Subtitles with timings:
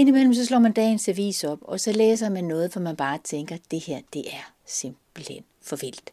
[0.00, 3.18] Indimellem så slår man dagens avis op, og så læser man noget, for man bare
[3.24, 6.12] tænker, det her, det er simpelthen for vildt.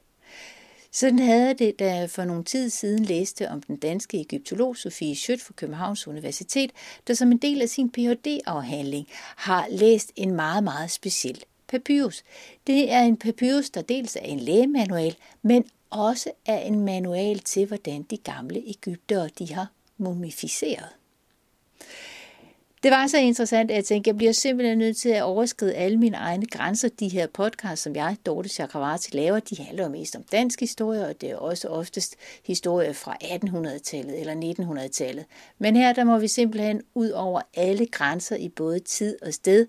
[0.91, 5.15] Sådan havde det, da jeg for nogle tid siden læste om den danske egyptolog Sofie
[5.15, 6.71] Schødt fra Københavns Universitet,
[7.07, 12.23] der som en del af sin Ph.D.-afhandling har læst en meget, meget speciel papyrus.
[12.67, 17.65] Det er en papyrus, der dels er en lægemanual, men også er en manual til,
[17.65, 20.96] hvordan de gamle Ægyptere de har mumificeret.
[22.83, 25.75] Det var så interessant, at jeg tænkte, at jeg bliver simpelthen nødt til at overskride
[25.75, 26.89] alle mine egne grænser.
[26.99, 31.07] De her podcasts, som jeg, Dorte Chakravarti, laver, de handler jo mest om dansk historie,
[31.07, 35.25] og det er også oftest historie fra 1800-tallet eller 1900-tallet.
[35.59, 39.67] Men her der må vi simpelthen ud over alle grænser i både tid og sted,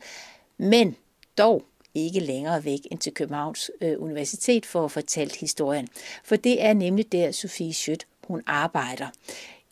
[0.59, 0.97] men
[1.39, 5.89] dog ikke længere væk end til Københavns øh, Universitet for at fortælle historien.
[6.25, 9.07] For det er nemlig der, Sofie Schødt, hun arbejder.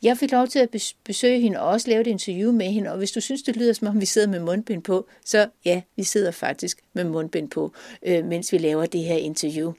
[0.06, 2.98] Jeg fik lov til at besøge hende og også lave et interview med hende, og
[2.98, 6.02] hvis du synes, det lyder som om, vi sidder med mundbind på, så ja, vi
[6.02, 9.72] sidder faktisk med mundbind på, øh, mens vi laver det her interview.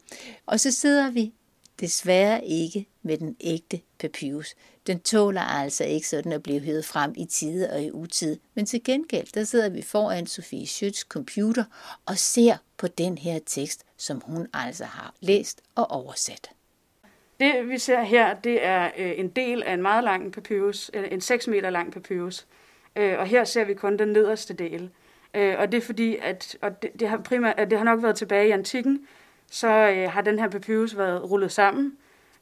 [0.45, 1.33] Og så sidder vi
[1.79, 4.55] desværre ikke med den ægte papyrus.
[4.87, 8.37] Den tåler altså ikke sådan at blive hævet frem i tide og i utid.
[8.55, 11.63] Men til gengæld, der sidder vi foran Sofie Schütz computer
[12.05, 16.49] og ser på den her tekst, som hun altså har læst og oversat.
[17.39, 21.07] Det vi ser her, det er øh, en del af en meget lang papyrus, øh,
[21.11, 22.47] en 6 meter lang papyrus.
[22.95, 24.89] Øh, og her ser vi kun den nederste del.
[25.33, 28.03] Øh, og det er fordi, at og det, det, har primært, at det har nok
[28.03, 29.07] været tilbage i antikken,
[29.51, 31.97] så øh, har den her papyrus været rullet sammen,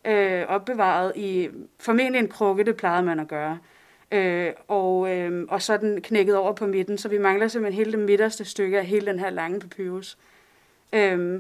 [0.06, 3.60] øh, opbevaret i formentlig en krukke, det plejede man at gøre.
[4.12, 7.86] Øh, og, øh, og så er den knækket over på midten, så vi mangler simpelthen
[7.86, 10.18] hele det midterste stykke af hele den her lange papyrus.
[10.94, 11.40] Øh,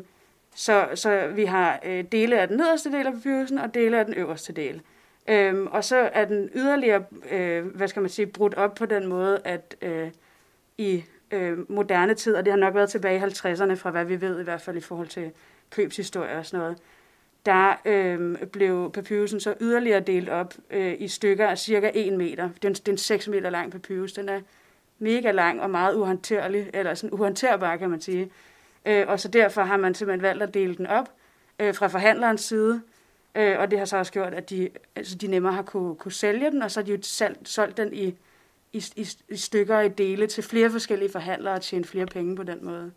[0.56, 4.06] så, så vi har øh, dele af den nederste del af papyrusen og dele af
[4.06, 4.82] den øverste del.
[5.30, 9.08] Øhm, og så er den yderligere, øh, hvad skal man sige, brudt op på den
[9.08, 10.12] måde, at øh,
[10.78, 14.22] i øh, moderne tid, og det har nok været tilbage i 50'erne, fra hvad vi
[14.22, 15.32] ved i hvert fald i forhold til
[15.70, 16.78] købshistorie og sådan noget,
[17.46, 22.50] der øh, blev papyrusen så yderligere delt op øh, i stykker af cirka 1 meter.
[22.56, 24.14] Det er, en, det er en 6 meter lang papyrus.
[24.14, 24.42] Den er
[25.00, 28.32] mega lang og meget uhåndterlig, eller sådan uhåndterbar, kan man sige.
[28.86, 31.12] Øh, og så derfor har man simpelthen valgt at dele den op
[31.60, 32.82] øh, fra forhandlerens side,
[33.36, 36.12] øh, og det har så også gjort, at de, altså de nemmere har kunne, kunne
[36.12, 38.16] sælge den, og så har de jo solgt, solgt den i,
[38.74, 42.36] i, i, i stykker og i dele til flere forskellige forhandlere og tjene flere penge
[42.36, 42.92] på den måde.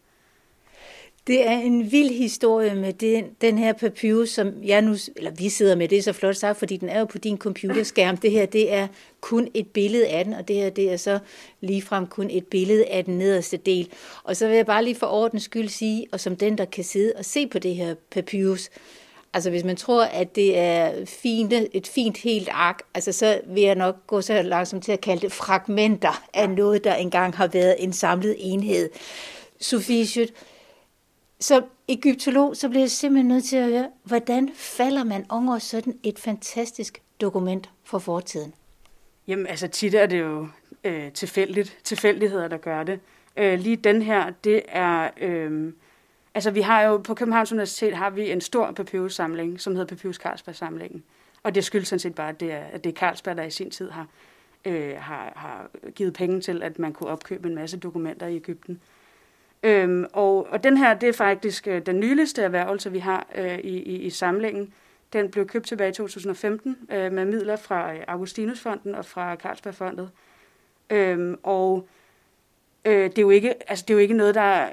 [1.28, 5.48] Det er en vild historie med den, den her papyrus, som jeg nu, eller vi
[5.48, 8.16] sidder med, det er så flot sagt, fordi den er jo på din computerskærm.
[8.16, 8.88] Det her, det er
[9.20, 11.18] kun et billede af den, og det her, det er så
[11.60, 13.88] ligefrem kun et billede af den nederste del.
[14.24, 16.84] Og så vil jeg bare lige for ordens skyld sige, og som den, der kan
[16.84, 18.70] sidde og se på det her papyrus,
[19.32, 23.62] Altså hvis man tror, at det er fine, et fint helt ark, altså så vil
[23.62, 27.46] jeg nok gå så langsomt til at kalde det fragmenter af noget, der engang har
[27.46, 28.90] været en samlet enhed.
[29.60, 30.32] Sofie Schødt,
[31.40, 35.98] som egyptolog, så bliver jeg simpelthen nødt til at høre, hvordan falder man over sådan
[36.02, 38.54] et fantastisk dokument for fortiden?
[39.26, 40.48] Jamen, altså tit er det jo
[40.84, 43.00] øh, tilfældigt, tilfældigheder, der gør det.
[43.36, 45.10] Øh, lige den her, det er...
[45.20, 45.72] Øh,
[46.34, 50.16] altså, vi har jo på Københavns Universitet har vi en stor papyrussamling, som hedder Papyrus
[50.16, 51.02] Carlsberg-samlingen.
[51.42, 53.50] Og det skyldes sådan set bare, at det er, at det er Carlsberg, der i
[53.50, 54.06] sin tid har,
[54.64, 58.80] øh, har, har givet penge til, at man kunne opkøbe en masse dokumenter i Ægypten.
[59.62, 63.58] Øhm, og, og den her, det er faktisk øh, den nyligste erhvervelse, vi har øh,
[63.58, 64.74] i, i, i samlingen.
[65.12, 70.10] Den blev købt tilbage i 2015 øh, med midler fra øh, Augustinusfonden og fra Carlsbergfondet.
[70.90, 71.88] Øhm, og
[72.84, 74.68] øh, det, er jo ikke, altså, det er jo ikke noget, der,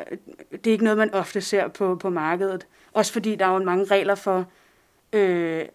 [0.52, 2.68] det er ikke noget, man ofte ser på, på markedet.
[2.94, 4.46] Også fordi der er jo mange regler for,
[5.14, 5.66] øh,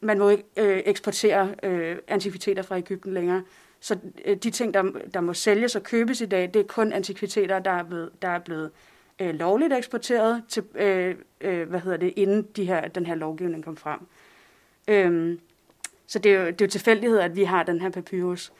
[0.00, 3.42] man må ikke øh, eksportere øh, antikviteter fra Ægypten længere.
[3.80, 4.82] Så øh, de ting, der,
[5.14, 8.28] der må sælges og købes i dag, det er kun antikviteter, der er blevet, der
[8.28, 8.70] er blevet
[9.18, 13.64] øh, lovligt eksporteret, til, øh, øh, hvad hedder det, inden de her, den her lovgivning
[13.64, 14.00] kom frem.
[14.88, 15.40] Øhm,
[16.06, 18.52] så det er, jo, det er jo tilfældighed, at vi har den her papyrus.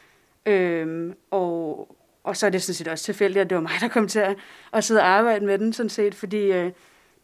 [0.46, 3.88] Øhm, og, og så er det sådan set også tilfældigt, at det var mig, der
[3.88, 4.36] kom til at,
[4.72, 6.70] at sidde og arbejde med den, sådan set, fordi øh,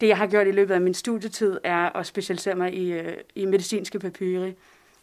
[0.01, 3.17] det, jeg har gjort i løbet af min studietid, er at specialisere mig i, øh,
[3.35, 4.55] i medicinske papyri.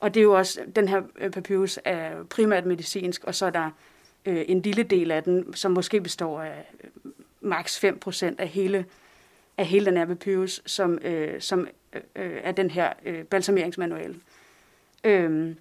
[0.01, 3.49] Og det er jo også, den her øh, papyrus er primært medicinsk, og så er
[3.49, 3.69] der
[4.25, 7.11] øh, en lille del af den, som måske består af øh,
[7.41, 8.85] maks 5% af hele,
[9.57, 14.15] af hele den her papyrus, som, øh, som øh, øh, er den her øh, balsameringsmanual.
[15.03, 15.57] Øhm,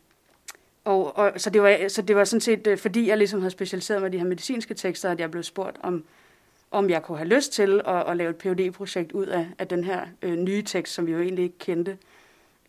[0.84, 3.50] og, og, så, det var, så det var sådan set, øh, fordi jeg ligesom havde
[3.50, 6.04] specialiseret mig i de her medicinske tekster, at jeg blev spurgt, om,
[6.70, 9.68] om jeg kunne have lyst til at, at lave et phd projekt ud af, af
[9.68, 11.98] den her øh, nye tekst, som vi jo egentlig ikke kendte.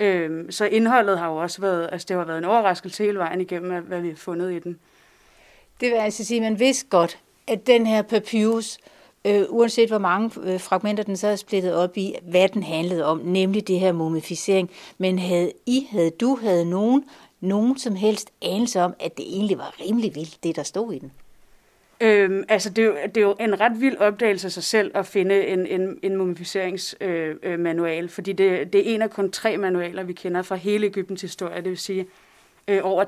[0.01, 3.41] Øhm, så indholdet har jo også været, altså det har været en overraskelse hele vejen
[3.41, 4.79] igennem, hvad vi har fundet i den.
[5.81, 7.17] Det vil altså sige, at man vidste godt,
[7.47, 8.77] at den her papyrus,
[9.25, 13.05] øh, uanset hvor mange øh, fragmenter den så er splittet op i, hvad den handlede
[13.05, 14.69] om, nemlig det her mumificering.
[14.97, 17.03] Men havde I, havde du, havde nogen,
[17.41, 20.99] nogen som helst anelse om, at det egentlig var rimelig vildt, det der stod i
[20.99, 21.11] den?
[22.01, 24.91] Øhm, altså, det er, jo, det er jo en ret vild opdagelse af sig selv
[24.93, 29.31] at finde en, en, en mumificeringsmanual, øh, øh, fordi det, det er en af kun
[29.31, 31.55] tre manualer, vi kender fra hele Ægyptens historie.
[31.55, 32.07] Det vil sige,
[32.67, 33.05] øh, over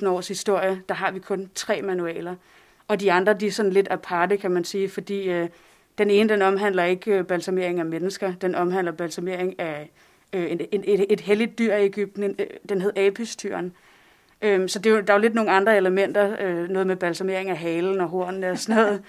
[0.00, 2.34] 3.000 års historie, der har vi kun tre manualer.
[2.88, 5.48] Og de andre, de er sådan lidt aparte, kan man sige, fordi øh,
[5.98, 9.90] den ene, den omhandler ikke øh, balsamering af mennesker, den omhandler balsamering af
[10.32, 13.72] øh, et, et, et helligt dyr i Ægypten, øh, den hed apistyren.
[14.42, 16.96] Øhm, så det er jo, der er jo lidt nogle andre elementer, øh, noget med
[16.96, 19.02] balsamering af halen og hornene og sådan noget.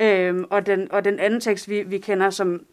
[0.28, 2.64] øhm, og, den, og den anden tekst, vi, vi kender som,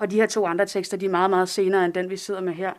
[0.00, 2.40] og de her to andre tekster, de er meget, meget senere end den, vi sidder
[2.40, 2.72] med her.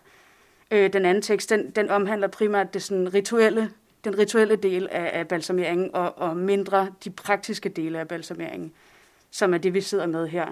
[0.72, 3.70] Øh, den anden tekst, den, den omhandler primært det sådan rituelle,
[4.04, 8.72] den rituelle del af, af balsameringen, og, og mindre de praktiske dele af balsameringen,
[9.32, 10.48] som er det, vi sidder med her.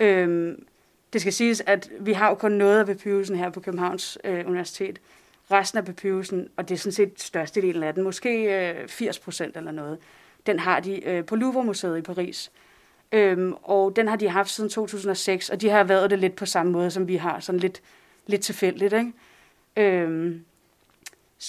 [0.00, 0.66] Øhm,
[1.12, 4.46] det skal siges, at vi har jo kun noget af papyrusen her på Københavns øh,
[4.46, 5.00] Universitet.
[5.52, 9.56] Resten af papyrusen, og det er sådan set størstedelen af den, måske øh, 80 procent
[9.56, 9.98] eller noget,
[10.46, 12.50] den har de øh, på Louvre-museet i Paris.
[13.12, 16.46] Øhm, og den har de haft siden 2006, og de har været det lidt på
[16.46, 17.82] samme måde, som vi har, sådan lidt,
[18.26, 18.92] lidt tilfældigt.
[18.92, 19.12] Ikke?
[19.76, 20.44] Øhm,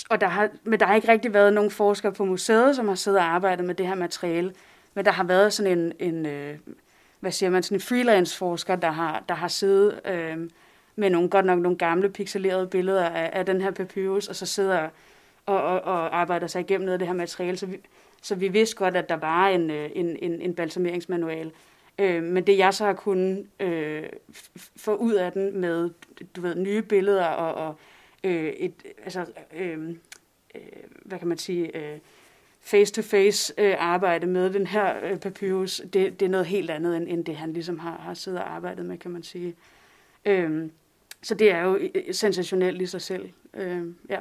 [0.09, 2.95] og der har, men der har ikke rigtig været nogen forskere på museet, som har
[2.95, 4.53] siddet og arbejdet med det her materiale.
[4.93, 6.57] Men der har været sådan en, en øh,
[7.19, 10.49] hvad siger man, sådan en freelance forsker, der har, der har siddet øh,
[10.95, 14.45] med nogle, godt nok nogle gamle pixelerede billeder af, af den her papyrus, og så
[14.45, 14.89] sidder
[15.45, 17.57] og, og, og arbejder sig igennem noget af det her materiale.
[17.57, 17.77] Så vi,
[18.21, 21.51] så vi vidste godt, at der var en, øh, en, en, en balsameringsmanual.
[21.99, 24.03] Øh, men det jeg så har kunnet øh,
[24.75, 25.89] få ud af den med
[26.35, 27.75] du ved, nye billeder og, og
[28.23, 28.73] øh, et,
[29.03, 29.25] altså,
[29.57, 29.89] øh,
[30.55, 30.61] øh,
[31.05, 31.99] hvad kan man sige, øh,
[32.61, 37.07] face-to-face øh, arbejde med den her øh, papyrus, det, det er noget helt andet, end,
[37.07, 39.55] end det han ligesom har, har siddet og arbejdet med, kan man sige.
[40.25, 40.69] Øh,
[41.23, 41.79] så det er jo
[42.11, 43.29] sensationelt i sig selv.
[43.53, 44.19] Øh, ja.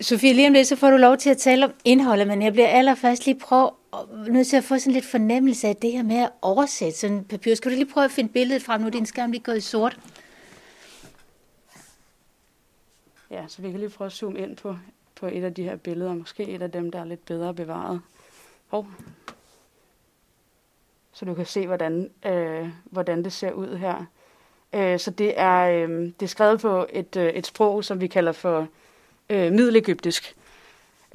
[0.00, 2.52] Sofie, lige om lidt, så får du lov til at tale om indholdet, men jeg
[2.52, 3.70] bliver allerførst lige prøve
[4.28, 7.24] nødt til at få sådan lidt fornemmelse af det her med at oversætte sådan en
[7.24, 7.54] papir.
[7.54, 8.80] Skal du lige prøve at finde billedet frem?
[8.80, 9.98] Nu er din skærm lige gået i sort.
[13.30, 14.76] Ja, så vi kan lige prøve at zoome ind på,
[15.14, 16.14] på et af de her billeder.
[16.14, 18.00] Måske et af dem, der er lidt bedre bevaret.
[18.66, 18.86] Hov.
[21.12, 24.04] Så du kan se, hvordan, øh, hvordan det ser ud her.
[24.72, 28.06] Øh, så det er, øh, det er skrevet på et, øh, et sprog, som vi
[28.06, 28.68] kalder for
[29.30, 30.36] øh, middelegyptisk.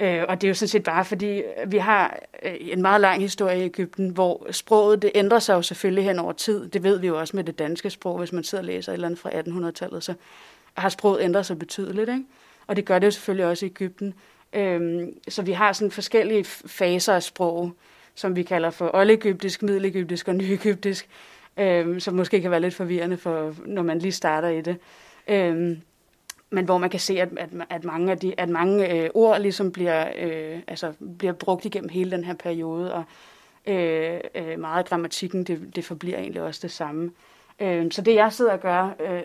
[0.00, 3.22] Øh, og det er jo sådan set bare fordi, vi har øh, en meget lang
[3.22, 6.68] historie i Ægypten, hvor sproget det ændrer sig jo selvfølgelig hen over tid.
[6.68, 8.94] Det ved vi jo også med det danske sprog, hvis man sidder og læser et
[8.94, 10.14] eller andet fra 1800-tallet, så
[10.74, 12.08] har sproget ændret sig betydeligt.
[12.08, 12.24] Ikke?
[12.66, 14.14] Og det gør det jo selvfølgelig også i Ægypten.
[14.52, 17.72] Øhm, så vi har sådan forskellige faser af sprog,
[18.14, 21.08] som vi kalder for oldegyptisk, middelegyptisk og nyegyptisk,
[21.58, 24.76] øh, som måske kan være lidt forvirrende, for, når man lige starter i det.
[25.28, 25.76] Øh,
[26.50, 29.40] men hvor man kan se, at, at, at mange, af de, at mange øh, ord
[29.40, 33.04] ligesom bliver, øh, altså, bliver brugt igennem hele den her periode, og
[33.66, 37.10] øh, øh, meget af grammatikken, det, det forbliver egentlig også det samme.
[37.60, 39.22] Øh, så det jeg sidder og gør, øh,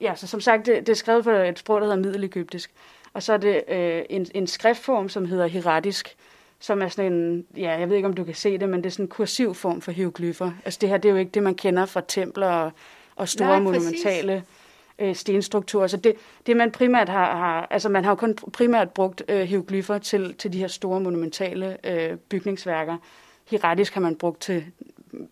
[0.00, 2.70] ja, så som sagt, det, det er skrevet på et sprog, der hedder middelegyptisk,
[3.12, 6.16] og så er det øh, en, en skriftform, som hedder hieratisk,
[6.60, 8.86] som er sådan en, ja, jeg ved ikke, om du kan se det, men det
[8.86, 10.50] er sådan en kursiv form for hieroglyffer.
[10.64, 12.72] Altså det her, det er jo ikke det, man kender fra templer og,
[13.16, 14.44] og store Nej, monumentale
[14.98, 15.86] øh, stenstrukturer.
[15.86, 16.14] Så det,
[16.46, 20.34] det man primært har, har, altså man har jo kun primært brugt øh, hieroglyffer til,
[20.34, 22.96] til de her store monumentale øh, bygningsværker.
[23.50, 24.64] Hieratisk har man brugt til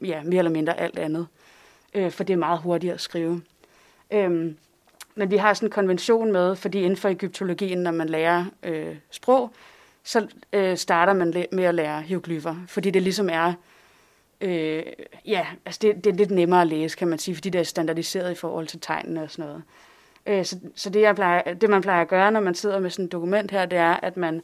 [0.05, 1.27] ja, mere eller mindre alt andet,
[1.95, 3.43] øh, for det er meget hurtigt at skrive.
[4.11, 4.57] Øhm,
[5.15, 8.97] men vi har sådan en konvention med, fordi inden for egyptologien, når man lærer øh,
[9.11, 9.53] sprog,
[10.09, 13.53] så øh, starter man med at lære hieroglyffer, fordi det ligesom er
[14.41, 14.83] Øh,
[15.27, 17.63] ja, altså det, det er lidt nemmere at læse, kan man sige, fordi det er
[17.63, 19.63] standardiseret i forhold til tegnene og sådan noget.
[20.27, 22.91] Øh, så så det, jeg plejer, det, man plejer at gøre, når man sidder med
[22.91, 24.43] sådan et dokument her, det er, at man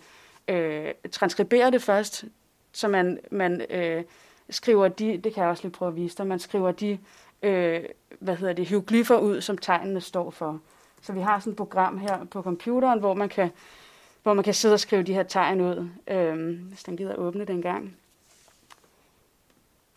[0.49, 2.25] øh, transkriberer det først,
[2.73, 4.05] så man, man øh,
[4.51, 6.99] skriver de, det kan jeg også lige prøve at vise dig, man skriver de,
[7.43, 7.81] øh,
[8.21, 10.61] hvad hedder det, hieroglyffer ud, som tegnene står for.
[11.03, 13.51] Så vi har sådan et program her på computeren, hvor man kan,
[14.25, 17.45] hvor man kan sidde og skrive de her tegn ud, øh, hvis den gider åbne
[17.45, 17.97] den gang.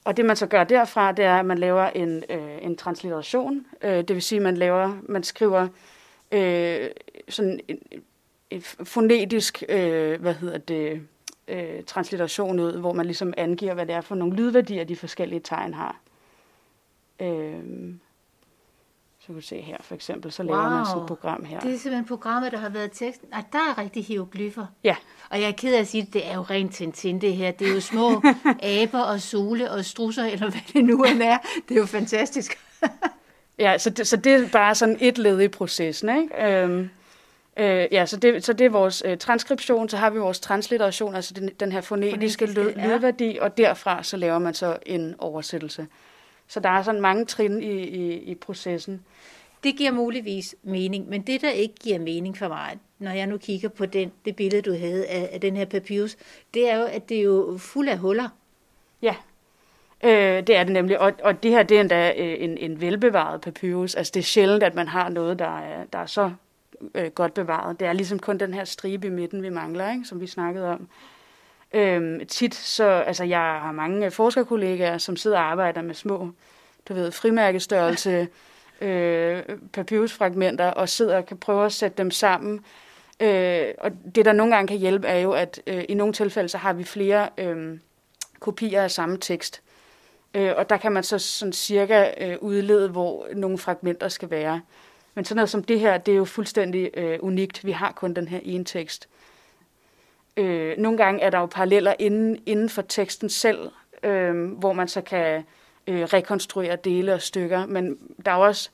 [0.06, 3.66] Og det man så gør derfra, det er, at man laver en, øh, en transliteration.
[3.82, 5.68] Øh, det vil sige, at man laver, man skriver
[6.32, 6.90] øh,
[7.30, 7.80] sådan en,
[8.50, 11.02] en fonetisk, øh, hvad hedder det,
[11.48, 15.40] øh, transliteration ud, hvor man ligesom angiver, hvad det er for nogle lydværdier, de forskellige
[15.40, 16.00] tegn har.
[17.20, 17.60] Øh,
[19.28, 20.70] så kan du se her for eksempel, så laver wow.
[20.70, 21.60] man sådan et program her.
[21.60, 23.22] Det er simpelthen programmet, der har været tekst.
[23.32, 24.66] Nej, der er rigtig hieroglyffer.
[24.84, 24.96] Ja.
[25.30, 27.52] Og jeg er ked af at sige, at det er jo rent Tintin det her.
[27.52, 28.22] Det er jo små
[28.82, 31.38] aber og sole og strusser, eller hvad det nu end er.
[31.70, 32.60] Det er jo fantastisk.
[33.60, 36.46] ja, så det, så det er bare sådan et led i processen, ikke?
[36.46, 36.90] Øhm,
[37.58, 41.16] øh, ja, så det, så det er vores øh, transkription, så har vi vores transliteration,
[41.16, 42.88] altså den, den her fonetiske lyd, ja.
[42.88, 45.88] lydværdi, og derfra så laver man så en oversættelse.
[46.48, 49.06] Så der er sådan mange trin i, i, i processen.
[49.64, 53.38] Det giver muligvis mening, men det, der ikke giver mening for mig, når jeg nu
[53.38, 56.18] kigger på den, det billede, du havde af, af den her papyrus,
[56.54, 58.30] det er jo, at det er jo fuld af huller.
[59.02, 59.16] Ja,
[60.04, 61.00] øh, det er det nemlig.
[61.00, 63.96] Og, og det her, det er endda øh, en, en velbevaret papyrus.
[63.96, 66.32] Altså, det er sjældent, at man har noget, der er, der er så
[66.96, 67.80] øh, godt bevaret.
[67.80, 70.06] Det er ligesom kun den her stribe i midten, vi mangler, ikke?
[70.06, 70.88] som vi snakkede om.
[71.74, 76.32] Øhm, tit så, altså jeg har mange forskerkollegaer, som sidder og arbejder med små,
[76.90, 78.28] du ved, frimærkestørrelse
[78.82, 79.44] øh,
[79.74, 82.66] papyrusfragmenter, og sidder og kan prøve at sætte dem sammen.
[83.20, 86.50] Øh, og det, der nogle gange kan hjælpe, er jo, at øh, i nogle tilfælde,
[86.50, 87.80] så har vi flere øh,
[88.40, 89.62] kopier af samme tekst.
[90.34, 94.62] Øh, og der kan man så sådan cirka øh, udlede, hvor nogle fragmenter skal være.
[95.16, 97.66] Men sådan noget som det her, det er jo fuldstændig øh, unikt.
[97.66, 99.08] Vi har kun den her ene tekst.
[100.38, 103.70] Øh, nogle gange er der jo paralleller inden, inden for teksten selv,
[104.04, 105.44] øh, hvor man så kan
[105.88, 107.66] øh, rekonstruere dele og stykker.
[107.66, 108.70] Men der er også,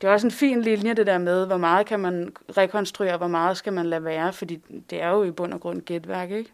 [0.00, 3.26] det er også en fin linje, det der med, hvor meget kan man rekonstruere, hvor
[3.26, 6.50] meget skal man lade være, fordi det er jo i bund og grund gætværk, ikke?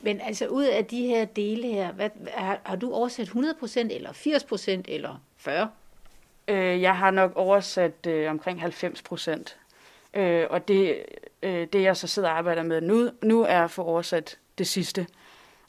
[0.00, 4.10] Men altså ud af de her dele her, hvad, har, har du oversat 100% eller
[4.10, 5.68] 80% eller 40?
[6.48, 9.54] Øh, jeg har nok oversat øh, omkring 90%.
[10.14, 10.96] Øh, og det,
[11.42, 14.66] øh, det, jeg så sidder og arbejder med nu, nu er at få oversat det
[14.66, 15.06] sidste,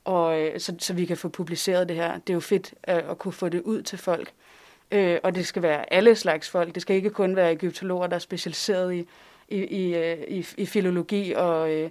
[0.04, 2.18] og, øh, så, så vi kan få publiceret det her.
[2.18, 4.34] Det er jo fedt øh, at kunne få det ud til folk.
[4.92, 6.75] Øh, og det skal være alle slags folk.
[6.75, 9.08] Det skal ikke kun være egyptologer, der er specialiseret i,
[9.50, 11.90] i, i, øh, i, i filologi og øh,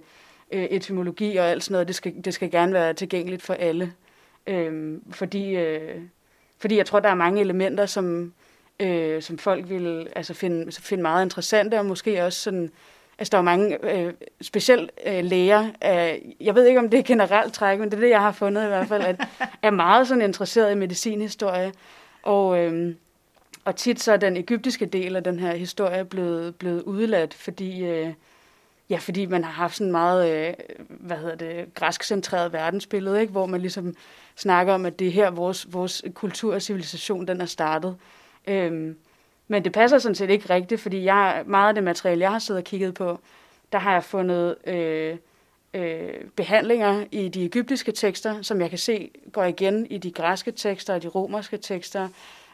[0.51, 1.87] øh, etymologi og alt sådan noget.
[1.87, 3.93] Det skal, det skal gerne være tilgængeligt for alle.
[4.47, 6.01] Øh, fordi, øh,
[6.57, 8.33] fordi jeg tror, der er mange elementer, som,
[8.79, 12.71] øh, som folk vil altså finde, finde meget interessante, og måske også sådan,
[13.19, 17.03] altså der er mange, øh, specielt øh, læger, øh, jeg ved ikke om det er
[17.03, 19.27] generelt træk, men det er det, jeg har fundet i hvert fald, at
[19.61, 21.73] er meget sådan interesseret i medicinhistorie,
[22.23, 22.95] og, øh,
[23.65, 27.85] og tit så er den egyptiske del af den her historie blevet, blevet udladt, fordi,
[27.85, 28.13] øh,
[28.89, 30.53] ja, fordi man har haft sådan meget, øh,
[30.87, 33.31] hvad hedder det, græsk-centreret verdensbillede, ikke?
[33.31, 33.95] hvor man ligesom
[34.35, 37.95] snakker om, at det er her, vores, vores kultur og civilisation, den er startet.
[38.47, 38.97] Øhm,
[39.47, 42.39] men det passer sådan set ikke rigtigt, fordi jeg, meget af det materiale, jeg har
[42.39, 43.19] siddet og kigget på,
[43.71, 45.17] der har jeg fundet øh,
[45.73, 50.51] øh, behandlinger i de egyptiske tekster, som jeg kan se går igen i de græske
[50.51, 52.07] tekster og de romerske tekster,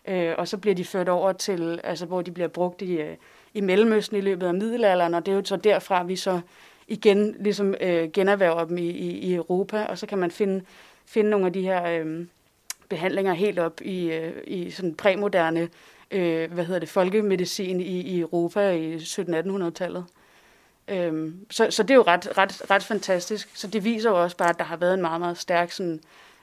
[0.08, 3.16] øh, og så bliver de ført over til, altså hvor de bliver brugt i, øh,
[3.54, 6.42] i Mellemøsten i løbet af middelalderen, og det er jo så derfra, vi så
[6.88, 10.64] igen ligesom øh, generhverver dem i, i, i Europa, og så kan man finde,
[11.06, 12.26] finde nogle af de her øh,
[12.92, 15.70] behandlinger helt op i, øh, i sådan præmoderne
[16.12, 20.06] øh, hvad hedder det, folkemedicin i, i Europa i 1700-1800-tallet.
[20.88, 23.50] Øhm, så, så det er jo ret, ret, ret fantastisk.
[23.54, 26.00] Så det viser jo også bare, at der har været en meget, meget stærk sådan,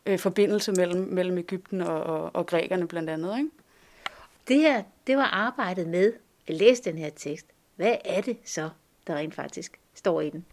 [0.07, 3.39] øh, forbindelse mellem, mellem Ægypten og, og, og grækerne blandt andet.
[3.39, 3.51] Ikke?
[4.49, 6.13] Det her, det var arbejdet med
[6.49, 7.47] at læse den her tekst.
[7.77, 8.69] Hvad er det så,
[9.07, 10.45] der rent faktisk står i den?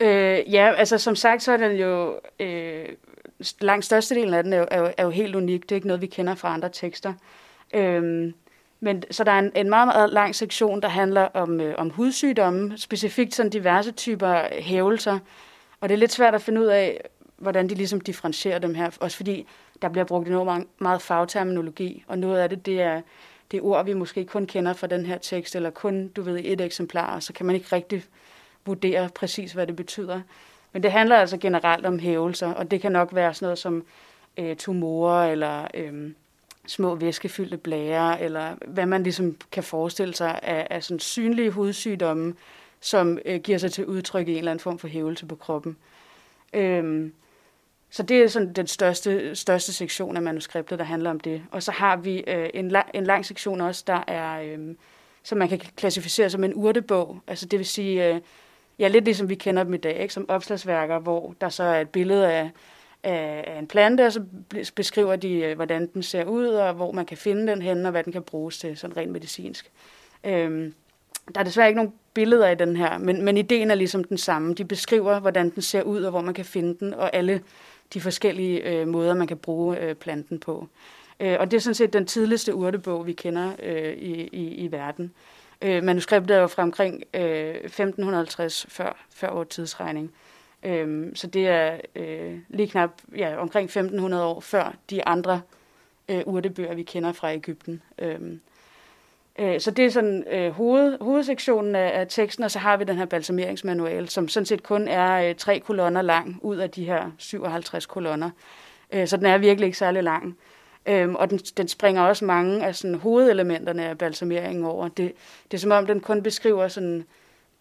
[0.00, 2.88] Øh, ja, altså som sagt, så er den jo, øh,
[3.60, 5.62] langt størstedelen af den er jo, er, jo, er jo helt unik.
[5.62, 7.12] Det er ikke noget, vi kender fra andre tekster.
[7.74, 8.34] Øhm,
[8.80, 11.90] men, så der er en, en meget, meget lang sektion, der handler om, øh, om
[11.90, 15.18] hudsygdomme, specifikt sådan diverse typer hævelser.
[15.80, 17.00] Og det er lidt svært at finde ud af,
[17.36, 18.90] hvordan de ligesom differentierer dem her.
[19.00, 19.46] Også fordi
[19.82, 23.00] der bliver brugt enormt meget, meget fagterminologi, og noget af det, det er,
[23.50, 26.40] det er ord, vi måske kun kender fra den her tekst, eller kun, du ved,
[26.44, 28.04] et eksemplar, så kan man ikke rigtig
[28.66, 30.20] vurdere præcis, hvad det betyder.
[30.74, 33.84] Men det handler altså generelt om hævelser, og det kan nok være sådan noget som
[34.36, 36.10] øh, tumorer, eller øh,
[36.66, 42.34] små væskefyldte blære, eller hvad man ligesom kan forestille sig af, af sådan synlige hudsygdomme,
[42.80, 45.76] som øh, giver sig til udtryk i en eller anden form for hævelse på kroppen.
[46.52, 47.12] Øhm,
[47.90, 51.42] så det er sådan den største, største sektion af manuskriptet, der handler om det.
[51.50, 54.74] Og så har vi øh, en, la- en lang sektion også, der er, øh,
[55.22, 57.20] som man kan klassificere som en urtebog.
[57.26, 58.20] Altså det vil sige, øh,
[58.78, 60.14] ja, lidt ligesom vi kender dem i dag, ikke?
[60.14, 62.50] som opslagsværker, hvor der så er et billede af
[63.04, 64.22] af en plante, og så
[64.74, 67.90] beskriver de, øh, hvordan den ser ud, og hvor man kan finde den henne, og
[67.90, 69.70] hvad den kan bruges til, sådan rent medicinsk.
[70.24, 70.74] Øhm,
[71.34, 74.18] der er desværre ikke nogen billeder i den her, men, men ideen er ligesom den
[74.18, 74.54] samme.
[74.54, 77.42] De beskriver, hvordan den ser ud, og hvor man kan finde den, og alle
[77.94, 80.68] de forskellige øh, måder, man kan bruge øh, planten på.
[81.20, 84.72] Øh, og det er sådan set den tidligste urtebog, vi kender øh, i, i, i
[84.72, 85.12] verden.
[85.62, 90.12] Øh, manuskriptet er jo fra omkring øh, 1550 før, før vores tidsregning.
[90.62, 95.40] Øh, så det er øh, lige knap ja, omkring 1500 år før de andre
[96.08, 97.82] øh, urtebøger, vi kender fra Ægypten.
[97.98, 98.20] Øh,
[99.38, 102.84] øh, så det er sådan øh, hoved, hovedsektionen af, af teksten, og så har vi
[102.84, 106.84] den her balsameringsmanual, som sådan set kun er øh, tre kolonner lang ud af de
[106.84, 108.30] her 57 kolonner.
[108.92, 110.38] Øh, så den er virkelig ikke særlig lang.
[110.86, 114.88] Øhm, og den, den springer også mange af sådan, hovedelementerne af balsameringen over.
[114.88, 115.12] Det,
[115.50, 117.04] det er som om, den kun beskriver sådan,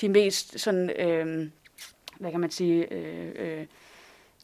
[0.01, 1.51] de mest sådan, øhm,
[2.19, 3.65] hvad kan man sige, øh, øh,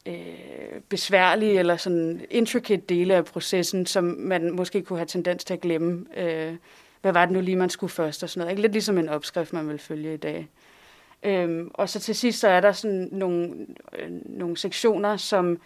[0.06, 5.54] øh, besværlige eller sådan intricate dele af processen, som man måske kunne have tendens til
[5.54, 6.06] at glemme.
[6.16, 6.56] Øh,
[7.00, 8.52] hvad var det nu lige, man skulle først og sådan noget.
[8.52, 8.62] Ikke?
[8.62, 10.48] Lidt ligesom en opskrift, man vil følge i dag.
[11.22, 13.66] Øhm, og så til sidst, så er der sådan nogle,
[13.98, 15.60] øh, nogle sektioner, som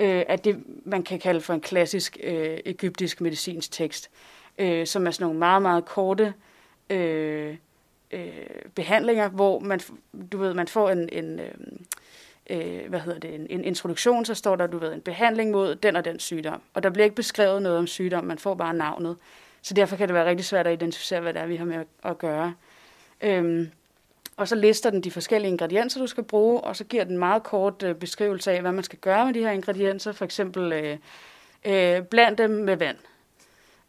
[0.00, 4.10] øh, af det, man kan kalde for en klassisk øh, egyptisk medicinsk tekst,
[4.58, 6.34] øh, som er sådan nogle meget, meget korte
[6.90, 7.56] øh,
[8.10, 8.32] øh,
[8.74, 9.80] behandlinger, hvor man,
[10.32, 11.54] du ved, man får en, en øh,
[12.50, 15.74] øh, hvad hedder det, en, en introduktion, så står der, du ved, en behandling mod
[15.74, 16.62] den og den sygdom.
[16.74, 19.16] Og der bliver ikke beskrevet noget om sygdom, man får bare navnet.
[19.62, 21.84] Så derfor kan det være rigtig svært at identificere, hvad det er, vi har med
[22.02, 22.54] at gøre.
[23.20, 23.70] Øhm,
[24.40, 27.42] og så lister den de forskellige ingredienser, du skal bruge, og så giver den meget
[27.42, 30.12] kort øh, beskrivelse af, hvad man skal gøre med de her ingredienser.
[30.12, 30.98] For eksempel øh,
[31.64, 32.96] øh, bland dem med vand.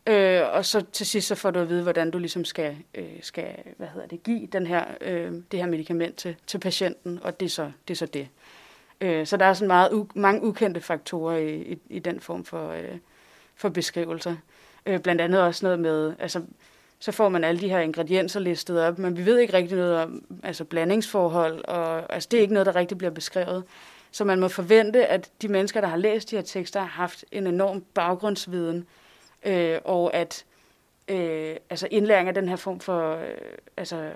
[0.07, 3.05] Øh, og så til sidst så får du at vide, hvordan du ligesom skal, øh,
[3.21, 7.39] skal hvad hedder det, give den her, øh, det her medicament til, til patienten, og
[7.39, 7.93] det er så det.
[7.93, 8.27] Er så det.
[9.01, 12.45] Øh, så der er sådan meget u- mange ukendte faktorer i, i, i den form
[12.45, 12.97] for, øh,
[13.55, 14.35] for beskrivelser.
[14.85, 16.41] Øh, blandt andet også noget med, altså
[17.01, 19.97] så får man alle de her ingredienser listet op, men vi ved ikke rigtig noget
[19.97, 23.63] om altså blandingsforhold, og altså det er ikke noget, der rigtig bliver beskrevet.
[24.11, 27.25] Så man må forvente, at de mennesker, der har læst de her tekster, har haft
[27.31, 28.87] en enorm baggrundsviden,
[29.45, 30.45] øh, og at
[31.07, 33.27] øh, altså indlæring af den her form for øh,
[33.77, 34.11] altså,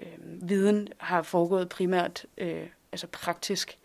[0.00, 0.06] øh,
[0.48, 3.78] viden har foregået primært øh, altså praktisk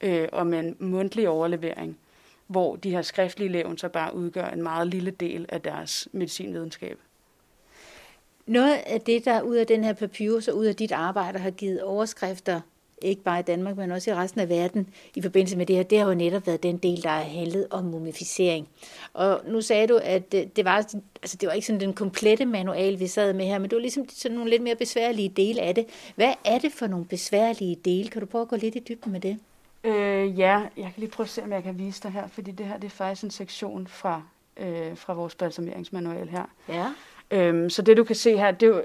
[0.00, 1.98] øh, og med en mundtlig overlevering,
[2.46, 6.98] hvor de her skriftlige levn så bare udgør en meget lille del af deres medicinvidenskab.
[8.50, 11.50] Noget af det, der ud af den her papyrus og ud af dit arbejde har
[11.50, 12.60] givet overskrifter,
[13.02, 15.82] ikke bare i Danmark, men også i resten af verden, i forbindelse med det her,
[15.82, 18.68] det har jo netop været den del, der har handlet om mumificering.
[19.14, 20.76] Og nu sagde du, at det var,
[21.22, 23.80] altså det var ikke sådan den komplette manual, vi sad med her, men det var
[23.80, 25.86] ligesom sådan nogle lidt mere besværlige dele af det.
[26.16, 28.08] Hvad er det for nogle besværlige dele?
[28.08, 29.38] Kan du prøve at gå lidt i dybden med det?
[29.84, 32.50] Øh, ja, jeg kan lige prøve at se, om jeg kan vise dig her, fordi
[32.50, 34.22] det her det er faktisk en sektion fra,
[34.56, 36.44] øh, fra vores balsameringsmanual her.
[36.68, 36.86] Ja.
[37.30, 38.84] Øhm, så det du kan se her, det,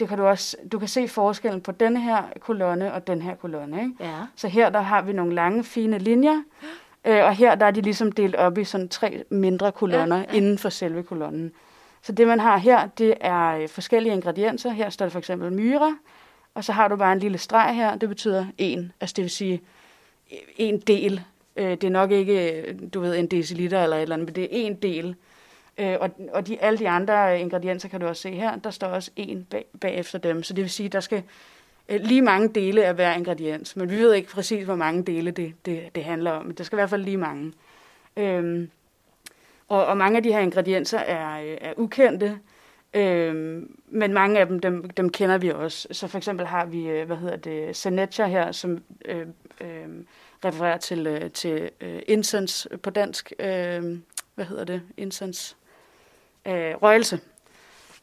[0.00, 3.34] det kan du også, du kan se forskellen på denne her kolonne og den her
[3.34, 3.82] kolonne.
[3.82, 3.94] Ikke?
[4.00, 4.14] Ja.
[4.36, 6.42] Så her der har vi nogle lange, fine linjer,
[7.04, 10.24] øh, og her der er de ligesom delt op i sådan tre mindre kolonner ja,
[10.32, 10.36] ja.
[10.36, 11.52] inden for selve kolonnen.
[12.02, 14.70] Så det man har her, det er øh, forskellige ingredienser.
[14.70, 15.98] Her står der for eksempel myre,
[16.54, 19.30] og så har du bare en lille streg her, det betyder en, altså det vil
[19.30, 19.62] sige
[20.56, 21.20] en del.
[21.56, 22.62] Øh, det er nok ikke,
[22.94, 25.16] du ved, en deciliter eller et eller andet, men det er en del
[25.78, 28.86] Øh, og og de, alle de andre ingredienser kan du også se her, der står
[28.86, 30.42] også en bag, bagefter dem.
[30.42, 31.22] Så det vil sige, der skal
[31.88, 33.76] øh, lige mange dele af hver ingrediens.
[33.76, 36.46] Men vi ved ikke præcis, hvor mange dele det, det, det handler om.
[36.46, 37.52] Men der skal i hvert fald lige mange.
[38.16, 38.70] Øhm,
[39.68, 42.38] og, og mange af de her ingredienser er, øh, er ukendte.
[42.94, 45.88] Øhm, men mange af dem, dem, dem kender vi også.
[45.90, 49.26] Så for eksempel har vi, øh, hvad hedder det, Senecha her, som øh,
[49.60, 49.88] øh,
[50.44, 53.32] refererer til, øh, til øh, incense på dansk.
[53.38, 53.98] Øh,
[54.34, 54.82] hvad hedder det?
[54.96, 55.56] Incense
[56.46, 57.20] øh, røgelse.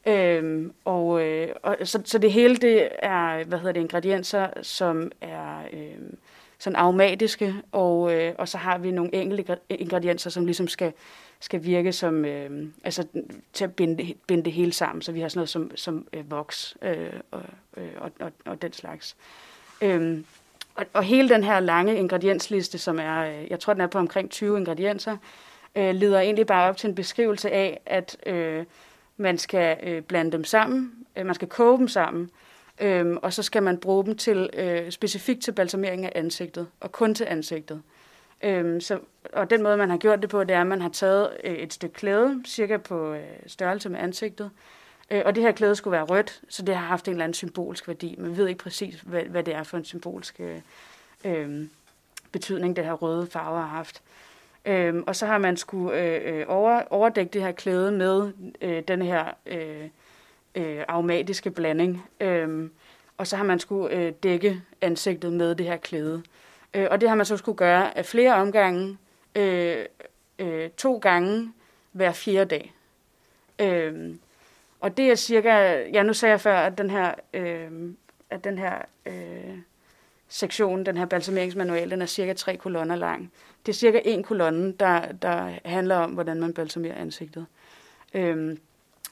[0.06, 5.12] Øhm, og, øh, og så, så det hele det er hvad hedder det, ingredienser, som
[5.20, 5.96] er øh,
[6.58, 10.92] sådan aromatiske, og, øh, og så har vi nogle enkelte ingredienser, som ligesom skal,
[11.40, 13.06] skal virke som, øh, altså
[13.52, 15.02] til at binde, binde det hele sammen.
[15.02, 17.42] Så vi har sådan noget som, som øh, voks øh, og,
[17.76, 19.16] øh, og, og, og den slags.
[19.80, 20.24] Øhm,
[20.74, 23.98] og, og hele den her lange ingrediensliste, som er, øh, jeg tror den er på
[23.98, 25.16] omkring 20 ingredienser,
[25.76, 28.64] øh, leder egentlig bare op til en beskrivelse af, at øh,
[29.16, 32.30] man skal øh, blande dem sammen, øh, man skal koge dem sammen,
[32.80, 36.92] øh, og så skal man bruge dem til øh, specifikt til balsamering af ansigtet, og
[36.92, 37.82] kun til ansigtet.
[38.42, 38.98] Øh, så,
[39.32, 41.54] og den måde, man har gjort det på, det er, at man har taget øh,
[41.54, 44.50] et stykke klæde, cirka på øh, størrelse med ansigtet,
[45.10, 47.34] øh, og det her klæde skulle være rødt, så det har haft en eller anden
[47.34, 50.60] symbolsk værdi, Man ved ikke præcis, hvad, hvad det er for en symbolsk øh,
[51.24, 51.66] øh
[52.32, 54.02] betydning, det her røde farve har haft.
[54.64, 58.82] Øhm, og så har man skulle øh, øh, over, overdække det her klæde med øh,
[58.88, 59.88] den her øh,
[60.54, 62.04] øh, aromatiske blanding.
[62.20, 62.70] Øhm,
[63.16, 66.22] og så har man skulle øh, dække ansigtet med det her klæde.
[66.74, 68.98] Øh, og det har man så skulle gøre af flere omgange,
[69.36, 69.84] øh,
[70.38, 71.52] øh, to gange
[71.92, 72.74] hver fjerde dag.
[73.58, 74.14] Øh,
[74.80, 77.70] og det er cirka, ja nu sagde jeg før, at den her, øh,
[78.30, 79.58] at den her øh,
[80.32, 83.32] sektion, den her balsameringsmanual, den er cirka tre kolonner lang.
[83.66, 87.46] Det er cirka en kolonne, der, der handler om, hvordan man balsamerer ansigtet.
[88.14, 88.58] Øhm,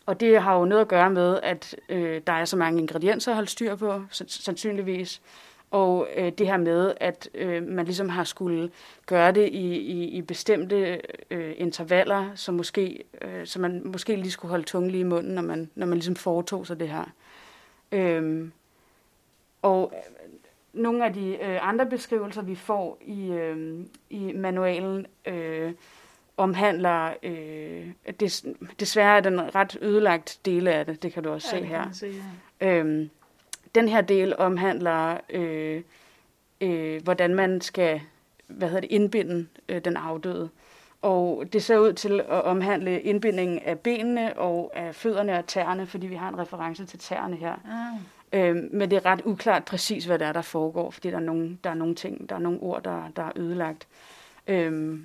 [0.06, 3.30] og det har jo noget at gøre med, at øh, der er så mange ingredienser
[3.30, 5.22] at holde styr på, sandsynligvis.
[5.70, 8.70] Og øh, det her med, at øh, man ligesom har skulle
[9.06, 14.30] gøre det i, i, i bestemte øh, intervaller, så, måske, øh, så man måske lige
[14.30, 17.04] skulle holde tungen lige i munden, når man, når man ligesom foretog sig det her.
[17.92, 18.52] Øhm,
[19.62, 19.92] og
[20.72, 25.72] nogle af de øh, andre beskrivelser, vi får i, øh, i manualen, øh,
[26.37, 27.87] omhandler, øh,
[28.20, 28.46] des,
[28.80, 31.92] desværre er den ret ødelagt dele af det, det kan du også ja, se her.
[31.92, 32.14] Se,
[32.61, 32.78] ja.
[32.78, 33.11] øhm,
[33.74, 35.83] den her del omhandler, øh,
[36.61, 38.00] øh, hvordan man skal
[38.56, 40.48] hvad hedder det, indbinde øh, den afdøde.
[41.02, 45.87] Og det ser ud til at omhandle indbindingen af benene og af fødderne og tæerne,
[45.87, 47.52] fordi vi har en reference til tæerne her.
[47.52, 48.00] Ah.
[48.32, 51.20] Øh, men det er ret uklart præcis, hvad der er, der foregår, fordi der er
[51.20, 53.88] nogle, der er nogle ting, der er nogle ord, der, der er ødelagt.
[54.46, 54.98] Øh,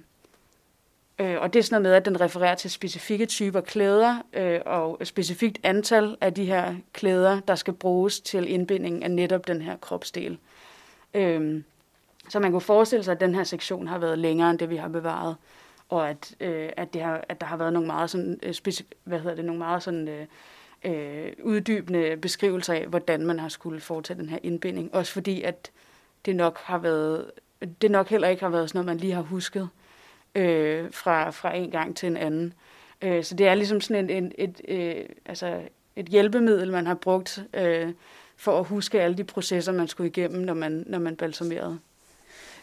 [1.19, 4.59] Øh, og det er sådan noget med, at den refererer til specifikke typer klæder øh,
[4.65, 9.47] og et specifikt antal af de her klæder, der skal bruges til indbinding af netop
[9.47, 10.37] den her kropsdel.
[11.13, 11.63] Øh,
[12.29, 14.75] så man kunne forestille sig, at den her sektion har været længere end det, vi
[14.75, 15.35] har bevaret,
[15.89, 18.91] og at, øh, at, det har, at der har været nogle meget sådan, øh, specif-
[19.03, 20.25] hvad hedder det, nogle meget sådan, øh,
[20.85, 24.95] øh, uddybende beskrivelser af, hvordan man har skulle foretage den her indbinding.
[24.95, 25.71] Også fordi, at
[26.25, 27.31] det nok har været,
[27.81, 29.69] det nok heller ikke har været sådan noget, man lige har husket
[30.35, 32.53] øh, fra, fra en gang til en anden.
[33.01, 35.61] Øh, så det er ligesom sådan en, en, et, øh, altså
[35.95, 37.93] et hjælpemiddel, man har brugt øh,
[38.37, 41.79] for at huske alle de processer, man skulle igennem, når man, når man balsamerede.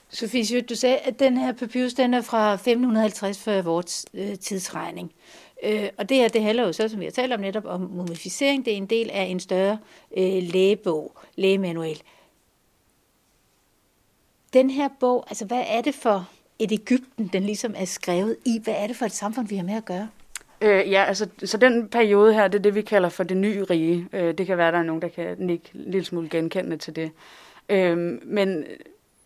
[0.09, 5.13] Sofie du sagde, at den her papyrus, den er fra 550 før vores øh, tidsregning.
[5.63, 7.81] Øh, og det her, det handler jo så, som vi har talt om netop, om
[7.81, 8.65] mumificering.
[8.65, 9.79] Det er en del af en større
[10.17, 12.03] øh, lægebog, lægemanual.
[14.53, 18.61] Den her bog, altså hvad er det for et Ægypten, den ligesom er skrevet i?
[18.65, 20.09] Hvad er det for et samfund, vi har med at gøre?
[20.61, 23.65] Øh, ja, altså, så den periode her, det er det, vi kalder for det nye
[23.65, 24.09] rige.
[24.13, 26.97] Øh, det kan være, der er nogen, der kan nikke en lille smule genkendende til
[26.97, 27.11] det.
[27.69, 28.65] Øh, men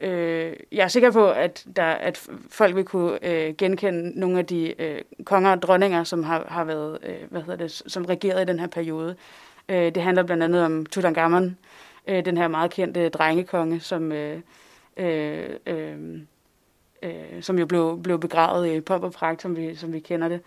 [0.00, 4.46] øh, jeg er sikker på, at, der, at folk vil kunne øh, genkende nogle af
[4.46, 8.42] de øh, konger og dronninger, som har, har været, øh, hvad hedder det, som regeret
[8.42, 9.16] i den her periode.
[9.68, 11.56] Øh, det handler blandt andet om Tutankhamon,
[12.06, 14.40] øh, den her meget kendte drengekonge, som øh,
[14.96, 16.20] øh, øh,
[17.02, 20.28] øh, som jo blev, blev begravet i pomp og pragt, som vi, som vi kender
[20.28, 20.40] det.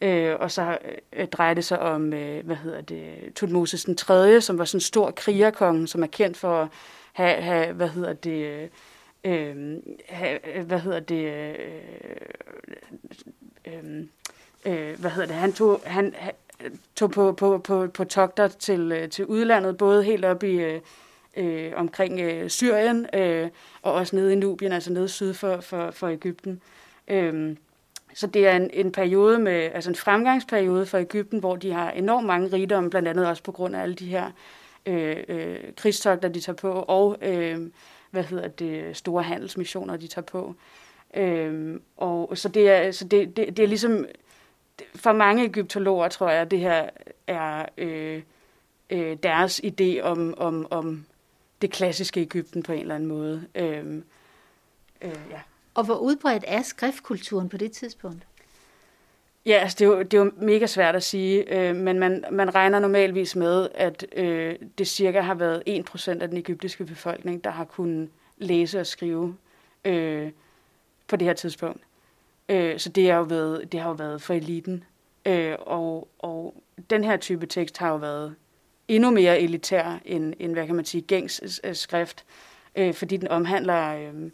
[0.00, 0.78] Øh, og så
[1.12, 4.76] øh, drejer det sig om, øh, hvad hedder det, Tutmosis den 3., som var sådan
[4.76, 6.68] en stor krigerkonge, som er kendt for at
[7.12, 8.68] have, have hvad hedder det, øh,
[9.26, 9.82] Øhm,
[10.54, 11.54] øh, hvad hedder det, øh,
[13.66, 14.04] øh, øh,
[14.66, 16.14] øh, hvad hedder det, han tog, han,
[16.96, 20.80] tog på, på, på, på togter til, øh, til udlandet, både helt op i, øh,
[21.36, 23.48] øh, omkring øh, Syrien, øh,
[23.82, 26.60] og også nede i Nubien, altså nede syd for, for, for Ægypten.
[27.08, 27.56] Øh,
[28.14, 31.90] så det er en, en periode med, altså en fremgangsperiode for Ægypten, hvor de har
[31.90, 34.30] enormt mange rigdomme, blandt andet også på grund af alle de her
[34.86, 37.58] øh, øh, krigstogter, de tager på, og øh,
[38.10, 40.54] hvad hedder det, store handelsmissioner, de tager på.
[41.14, 44.06] Øhm, og så det er, så det, det, det er ligesom,
[44.94, 46.88] for mange egyptologer tror jeg, at det her
[47.26, 48.22] er øh,
[48.90, 51.04] øh, deres idé om, om, om
[51.62, 53.46] det klassiske Ægypten på en eller anden måde.
[53.54, 54.04] Øhm,
[55.02, 55.40] øh, ja.
[55.74, 58.26] Og hvor udbredt er skriftkulturen på det tidspunkt?
[59.46, 62.24] Ja, altså det er jo, det er jo mega svært at sige, øh, men man,
[62.30, 67.44] man regner normalvis med, at øh, det cirka har været 1% af den egyptiske befolkning,
[67.44, 69.36] der har kunnet læse og skrive
[69.84, 70.30] øh,
[71.08, 71.80] på det her tidspunkt.
[72.48, 74.84] Øh, så det, er jo været, det har jo været for eliten.
[75.26, 76.54] Øh, og, og
[76.90, 78.34] den her type tekst har jo været
[78.88, 82.24] endnu mere elitær end, end hvad kan man sige, gængs øh, skrift,
[82.76, 84.30] øh, fordi den omhandler øh,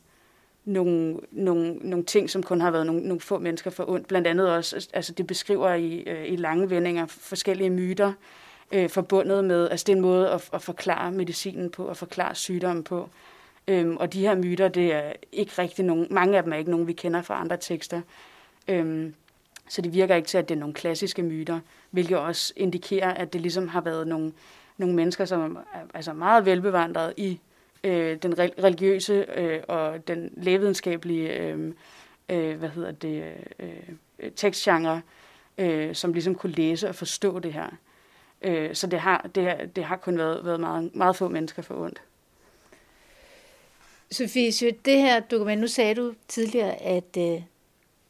[0.64, 4.09] nogle, nogle, nogle ting, som kun har været nogle, nogle få mennesker for ondt.
[4.09, 8.12] Blandt andet også, altså det beskriver i, øh, i lange vendinger forskellige myter
[8.72, 12.35] øh, forbundet med, altså det er en måde at, at forklare medicinen på, at forklare
[12.35, 13.09] sygdommen på.
[13.68, 16.70] Øhm, og de her myter, det er ikke rigtig nogen, mange af dem er ikke
[16.70, 18.01] nogen, vi kender fra andre tekster.
[18.68, 19.14] Øhm,
[19.68, 23.33] så det virker ikke til, at det er nogle klassiske myter, hvilket også indikerer, at
[23.33, 24.33] det ligesom har været nogle,
[24.79, 27.40] nogle mennesker, som er altså meget velbevandret i
[27.85, 31.73] øh, den religiøse øh, og den lægevidenskabelige øh,
[32.29, 35.01] øh, hvad hedder det, øh, tekstgenre,
[35.59, 37.66] øh, som ligesom kunne læse og forstå det her.
[38.42, 41.62] Øh, så det har, det, har, det har kun været, været meget, meget få mennesker
[41.62, 42.03] for ondt.
[44.11, 44.53] Sofie,
[44.85, 47.42] det her dokument, nu sagde du tidligere, at øh,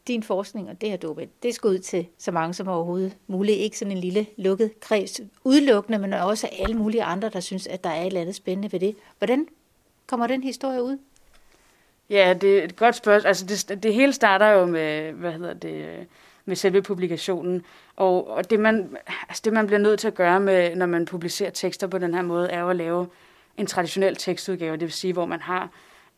[0.07, 3.59] din forskning og det her dokument, det skal ud til så mange som overhovedet muligt.
[3.59, 7.85] Ikke sådan en lille lukket kreds udelukkende, men også alle mulige andre, der synes, at
[7.85, 8.97] der er et eller andet spændende ved det.
[9.19, 9.47] Hvordan
[10.13, 10.99] kommer den historie ud?
[12.11, 13.29] Ja, det er et godt spørgsmål.
[13.29, 16.07] Altså det, det hele starter jo med, hvad hedder det,
[16.45, 17.65] med selve publikationen.
[17.97, 18.97] Og, og det, man,
[19.29, 22.15] altså det, man bliver nødt til at gøre, med, når man publicerer tekster på den
[22.15, 23.07] her måde, er jo at lave
[23.57, 25.69] en traditionel tekstudgave, det vil sige, hvor man har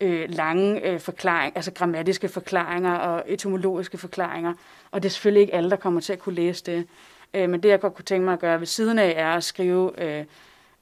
[0.01, 4.55] øh, lange øh, forklaringer, altså grammatiske forklaringer og etymologiske forklaringer.
[4.91, 6.87] Og det er selvfølgelig ikke alle, der kommer til at kunne læse det.
[7.35, 9.45] Øh, men det, jeg godt kunne tænke mig at gøre ved siden af, er at
[9.45, 10.25] skrive, øh,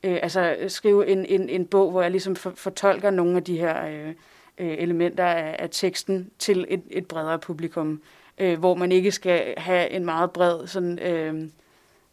[0.03, 3.59] øh, altså, skrive en, en, en bog, hvor jeg ligesom for, fortolker nogle af de
[3.59, 4.15] her øh,
[4.59, 8.03] øh, elementer af, af teksten til et, et bredere publikum,
[8.39, 11.49] øh, hvor man ikke skal have en meget bred sådan, øh,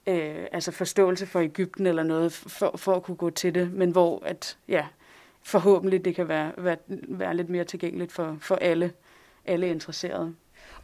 [0.08, 3.92] øh, altså forståelse for Ægypten eller noget, for, for at kunne gå til det, men
[3.92, 4.86] hvor at, ja,
[5.42, 8.92] forhåbentlig det kan være, være, være lidt mere tilgængeligt for, for alle,
[9.46, 10.36] alle interesserede.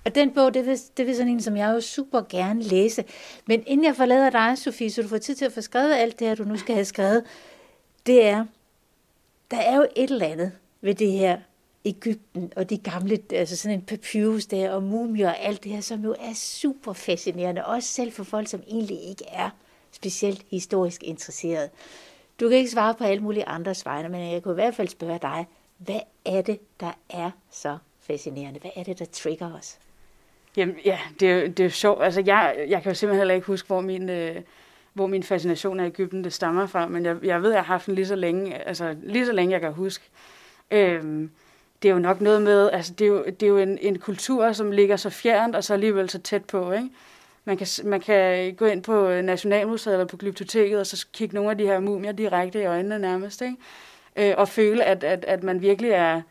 [0.06, 3.04] Og den bog, det vil, det vil sådan en, som jeg jo super gerne læse.
[3.48, 6.20] Men inden jeg forlader dig, Sofie, så du får tid til at få skrevet alt
[6.20, 7.24] det her, du nu skal have skrevet,
[8.06, 8.46] det er,
[9.52, 11.38] der er jo et eller andet ved det her
[11.86, 15.82] Ægypten og de gamle, altså sådan en papyrus der, og mumier og alt det her,
[15.82, 19.50] som jo er super fascinerende, også selv for folk, som egentlig ikke er
[19.92, 21.70] specielt historisk interesseret.
[22.40, 24.88] Du kan ikke svare på alle mulige andres vegne, men jeg kunne i hvert fald
[24.88, 28.60] spørge dig, hvad er det, der er så fascinerende?
[28.60, 29.78] Hvad er det, der trigger os?
[30.58, 32.04] Jamen, ja, det er, det er sjovt.
[32.04, 34.36] Altså, jeg, jeg kan jo simpelthen heller ikke huske, hvor min, øh,
[34.94, 37.74] hvor min fascination af Ægypten det stammer fra, men jeg, jeg ved, at jeg har
[37.74, 40.06] haft den lige så længe, altså lige så længe jeg kan huske.
[40.72, 41.32] Øhm,
[41.82, 44.00] det er jo nok noget med, altså det er jo, det er jo en, en
[44.00, 46.90] kultur, som ligger så fjernt, og så alligevel så tæt på, ikke?
[47.46, 51.36] Man kan, man kan gå ind på øh, Nationalmuseet eller på Glyptoteket, og så kigge
[51.36, 53.56] nogle af de her mumier direkte i øjnene nærmest, ikke?
[54.16, 56.22] Øh, og føle, at, at, at man virkelig er,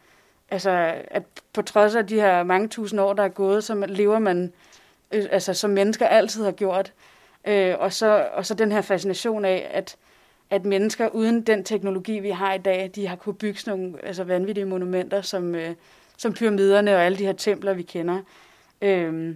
[0.50, 4.18] altså, at på trods af de her mange tusind år, der er gået, så lever
[4.18, 4.52] man,
[5.12, 6.92] øh, altså, som mennesker altid har gjort.
[7.46, 9.96] Øh, og, så, og så den her fascination af, at,
[10.50, 14.07] at mennesker uden den teknologi, vi har i dag, de har kunne bygge sådan nogle
[14.07, 15.74] altså, vanvittige monumenter, som, øh,
[16.16, 18.18] som pyramiderne og alle de her templer, vi kender.
[18.83, 19.35] Øh,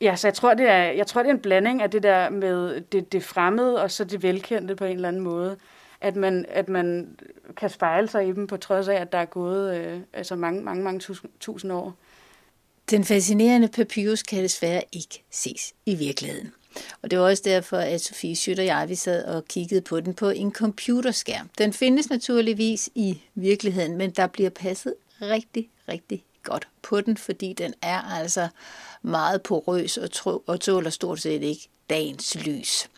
[0.00, 2.30] Ja, så jeg tror, det er, jeg tror, det er en blanding af det der
[2.30, 5.56] med det, det fremmede og så det velkendte på en eller anden måde.
[6.00, 7.16] At man, at man
[7.56, 10.62] kan spejle sig i dem på trods af, at der er gået øh, altså mange,
[10.62, 11.94] mange, mange tusind, tusind år.
[12.90, 16.52] Den fascinerende papyrus kan desværre ikke ses i virkeligheden.
[17.02, 20.00] Og det var også derfor, at Sofie Schødt og jeg vi sad og kiggede på
[20.00, 21.50] den på en computerskærm.
[21.58, 27.52] Den findes naturligvis i virkeligheden, men der bliver passet rigtig, rigtig godt på den, fordi
[27.52, 28.48] den er altså
[29.02, 32.88] meget porøs og, tro, og tåler stort set ikke dagens lys.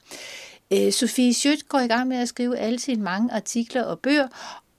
[0.73, 4.29] Øh, Sofie Schødt går i gang med at skrive alle sine mange artikler og bøger,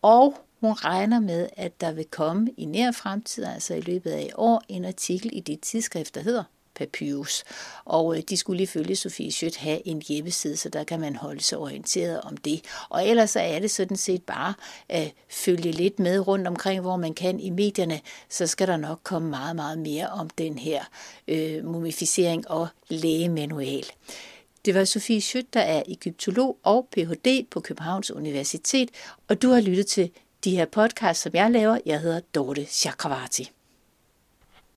[0.01, 4.21] og hun regner med, at der vil komme i nær fremtid, altså i løbet af
[4.21, 6.43] et år, en artikel i det tidsskrift, der hedder
[6.75, 7.43] Papyrus.
[7.85, 11.41] Og øh, de skulle ifølge Sofie Schødt have en hjemmeside, så der kan man holde
[11.43, 12.61] sig orienteret om det.
[12.89, 14.53] Og ellers så er det sådan set bare
[14.89, 18.99] at følge lidt med rundt omkring, hvor man kan i medierne, så skal der nok
[19.03, 20.83] komme meget, meget mere om den her
[21.27, 23.85] øh, mumificering og lægemanual.
[24.65, 27.47] Det var Sofie Schødt, der er egyptolog og Ph.D.
[27.51, 28.89] på Københavns Universitet,
[29.27, 30.11] og du har lyttet til
[30.43, 31.77] de her podcasts, som jeg laver.
[31.85, 33.51] Jeg hedder Dorte Chakravarti.